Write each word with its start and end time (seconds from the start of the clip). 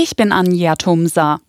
Ich 0.00 0.14
bin 0.14 0.30
Anja 0.30 0.76
Tumsa. 0.76 1.40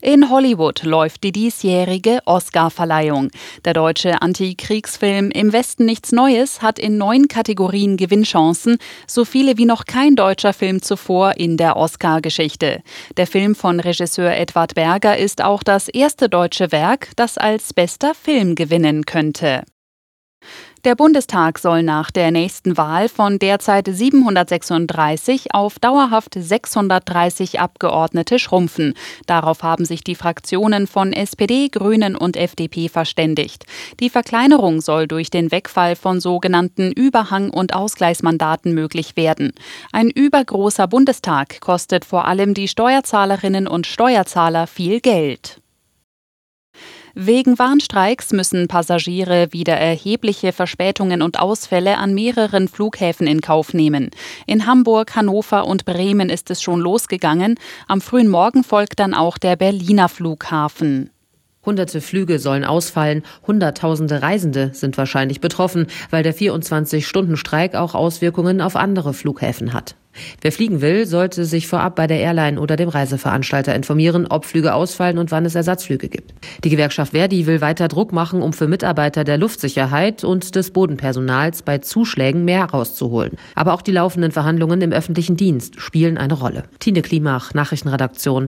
In 0.00 0.30
Hollywood 0.30 0.84
läuft 0.84 1.24
die 1.24 1.32
diesjährige 1.32 2.20
Oscar-Verleihung. 2.24 3.30
Der 3.64 3.72
deutsche 3.72 4.22
Antikriegsfilm 4.22 5.32
Im 5.32 5.52
Westen 5.52 5.86
nichts 5.86 6.12
Neues 6.12 6.62
hat 6.62 6.78
in 6.78 6.98
neun 6.98 7.26
Kategorien 7.26 7.96
Gewinnchancen, 7.96 8.78
so 9.08 9.24
viele 9.24 9.58
wie 9.58 9.64
noch 9.64 9.86
kein 9.86 10.14
deutscher 10.14 10.52
Film 10.52 10.82
zuvor 10.82 11.36
in 11.36 11.56
der 11.56 11.76
Oscar-Geschichte. 11.76 12.80
Der 13.16 13.26
Film 13.26 13.56
von 13.56 13.80
Regisseur 13.80 14.30
Edward 14.36 14.76
Berger 14.76 15.16
ist 15.16 15.42
auch 15.42 15.64
das 15.64 15.88
erste 15.88 16.28
deutsche 16.28 16.70
Werk, 16.70 17.10
das 17.16 17.38
als 17.38 17.74
bester 17.74 18.14
Film 18.14 18.54
gewinnen 18.54 19.04
könnte. 19.04 19.64
Der 20.84 20.94
Bundestag 20.94 21.58
soll 21.58 21.82
nach 21.82 22.10
der 22.10 22.30
nächsten 22.30 22.76
Wahl 22.76 23.08
von 23.08 23.38
derzeit 23.38 23.88
736 23.90 25.52
auf 25.52 25.78
dauerhaft 25.78 26.34
630 26.36 27.58
Abgeordnete 27.58 28.38
schrumpfen. 28.38 28.94
Darauf 29.26 29.62
haben 29.62 29.84
sich 29.84 30.04
die 30.04 30.14
Fraktionen 30.14 30.86
von 30.86 31.12
SPD, 31.12 31.68
Grünen 31.68 32.14
und 32.14 32.36
FDP 32.36 32.88
verständigt. 32.88 33.64
Die 33.98 34.10
Verkleinerung 34.10 34.80
soll 34.80 35.08
durch 35.08 35.30
den 35.30 35.50
Wegfall 35.50 35.96
von 35.96 36.20
sogenannten 36.20 36.92
Überhang- 36.92 37.50
und 37.50 37.74
Ausgleichsmandaten 37.74 38.72
möglich 38.72 39.16
werden. 39.16 39.52
Ein 39.92 40.10
übergroßer 40.10 40.86
Bundestag 40.86 41.60
kostet 41.60 42.04
vor 42.04 42.26
allem 42.26 42.54
die 42.54 42.68
Steuerzahlerinnen 42.68 43.66
und 43.66 43.86
Steuerzahler 43.86 44.66
viel 44.66 45.00
Geld. 45.00 45.60
Wegen 47.18 47.58
Warnstreiks 47.58 48.34
müssen 48.34 48.68
Passagiere 48.68 49.50
wieder 49.50 49.72
erhebliche 49.72 50.52
Verspätungen 50.52 51.22
und 51.22 51.40
Ausfälle 51.40 51.96
an 51.96 52.12
mehreren 52.12 52.68
Flughäfen 52.68 53.26
in 53.26 53.40
Kauf 53.40 53.72
nehmen. 53.72 54.10
In 54.46 54.66
Hamburg, 54.66 55.16
Hannover 55.16 55.66
und 55.66 55.86
Bremen 55.86 56.28
ist 56.28 56.50
es 56.50 56.60
schon 56.60 56.78
losgegangen. 56.78 57.58
Am 57.88 58.02
frühen 58.02 58.28
Morgen 58.28 58.64
folgt 58.64 58.98
dann 58.98 59.14
auch 59.14 59.38
der 59.38 59.56
Berliner 59.56 60.10
Flughafen. 60.10 61.08
Hunderte 61.66 62.00
Flüge 62.00 62.38
sollen 62.38 62.64
ausfallen, 62.64 63.22
Hunderttausende 63.46 64.22
Reisende 64.22 64.70
sind 64.72 64.96
wahrscheinlich 64.96 65.40
betroffen, 65.40 65.88
weil 66.10 66.22
der 66.22 66.34
24-Stunden-Streik 66.34 67.74
auch 67.74 67.94
Auswirkungen 67.94 68.60
auf 68.60 68.76
andere 68.76 69.12
Flughäfen 69.12 69.72
hat. 69.72 69.96
Wer 70.40 70.52
fliegen 70.52 70.80
will, 70.80 71.06
sollte 71.06 71.44
sich 71.44 71.66
vorab 71.66 71.96
bei 71.96 72.06
der 72.06 72.20
Airline 72.20 72.60
oder 72.60 72.76
dem 72.76 72.88
Reiseveranstalter 72.88 73.74
informieren, 73.74 74.26
ob 74.26 74.44
Flüge 74.44 74.74
ausfallen 74.74 75.18
und 75.18 75.30
wann 75.30 75.44
es 75.44 75.54
Ersatzflüge 75.54 76.08
gibt. 76.08 76.32
Die 76.64 76.70
Gewerkschaft 76.70 77.12
Verdi 77.12 77.46
will 77.46 77.60
weiter 77.60 77.88
Druck 77.88 78.12
machen, 78.12 78.42
um 78.42 78.52
für 78.52 78.68
Mitarbeiter 78.68 79.24
der 79.24 79.38
Luftsicherheit 79.38 80.24
und 80.24 80.54
des 80.54 80.70
Bodenpersonals 80.70 81.62
bei 81.62 81.78
Zuschlägen 81.78 82.44
mehr 82.44 82.64
rauszuholen. 82.64 83.32
Aber 83.54 83.74
auch 83.74 83.82
die 83.82 83.92
laufenden 83.92 84.32
Verhandlungen 84.32 84.80
im 84.80 84.92
öffentlichen 84.92 85.36
Dienst 85.36 85.80
spielen 85.80 86.18
eine 86.18 86.34
Rolle. 86.34 86.64
Tine 86.78 87.02
Klimach, 87.02 87.54
Nachrichtenredaktion. 87.54 88.46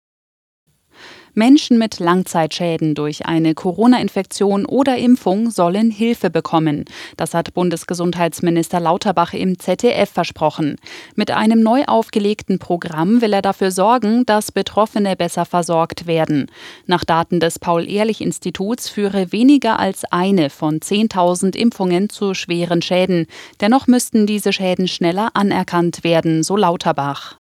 Menschen 1.37 1.77
mit 1.77 2.01
Langzeitschäden 2.01 2.95
durch 2.95 3.27
eine 3.27 3.55
Corona-Infektion 3.55 4.65
oder 4.65 4.97
Impfung 4.97 5.51
sollen 5.51 5.91
Hilfe 5.91 6.31
bekommen. 6.31 6.87
Das 7.19 7.35
hat 7.35 7.53
Bundesgesundheitsminister 7.53 8.81
Lauterbach 8.81 9.35
im 9.35 9.59
ZDF 9.59 10.11
versprochen. 10.11 10.77
Mit 11.15 11.31
einem 11.31 11.63
neu 11.63 11.85
aufgelegten 11.85 12.59
Programm 12.59 13.21
will 13.21 13.35
er 13.35 13.43
dafür 13.43 13.71
sorgen, 13.71 14.25
dass 14.25 14.51
Betroffene 14.51 15.15
besser 15.15 15.45
versorgt 15.45 16.07
werden. 16.07 16.51
Nach 16.87 17.05
Daten 17.05 17.39
des 17.39 17.59
Paul-Ehrlich-Instituts 17.59 18.89
führe 18.89 19.31
weniger 19.31 19.79
als 19.79 20.05
eine 20.11 20.49
von 20.49 20.81
10.000 20.81 21.55
Impfungen 21.55 22.09
zu 22.09 22.33
schweren 22.33 22.81
Schäden. 22.81 23.27
Dennoch 23.61 23.87
müssten 23.87 24.27
diese 24.27 24.55
Schäden 24.55 24.89
schneller 24.89 25.29
anerkannt 25.35 26.03
werden, 26.03 26.43
so 26.43 26.57
Lauterbach. 26.57 27.37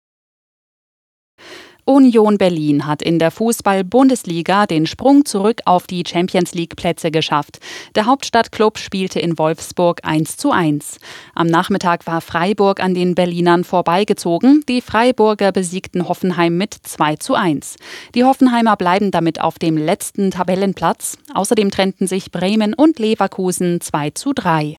Union 1.89 2.37
Berlin 2.37 2.84
hat 2.84 3.01
in 3.01 3.20
der 3.20 3.31
Fußball-Bundesliga 3.31 4.67
den 4.67 4.87
Sprung 4.87 5.25
zurück 5.25 5.61
auf 5.67 5.87
die 5.87 6.03
Champions 6.05 6.53
League-Plätze 6.53 7.12
geschafft. 7.12 7.61
Der 7.95 8.06
Hauptstadtklub 8.06 8.77
spielte 8.79 9.20
in 9.20 9.39
Wolfsburg 9.39 10.01
1 10.02 10.36
zu 10.36 10.51
1. 10.51 10.98
Am 11.36 11.47
Nachmittag 11.47 12.05
war 12.08 12.20
Freiburg 12.20 12.83
an 12.83 12.95
den 12.95 13.14
Berlinern 13.14 13.63
vorbeigezogen. 13.63 14.64
Die 14.69 14.80
Freiburger 14.80 15.52
besiegten 15.52 16.08
Hoffenheim 16.08 16.57
mit 16.57 16.74
2 16.74 17.17
zu 17.17 17.35
1. 17.35 17.77
Die 18.17 18.24
Hoffenheimer 18.24 18.77
bleiben 18.77 19.13
damit 19.13 19.41
auf 19.41 19.61
dem 19.61 19.77
letzten 19.77 20.33
Tabellenplatz. 20.33 21.18
Außerdem 21.35 21.70
trennten 21.70 22.08
sich 22.08 22.33
Bremen 22.33 22.74
und 22.74 22.98
Leverkusen 22.98 23.80
2 23.80 24.11
zu 24.11 24.33
3. 24.33 24.77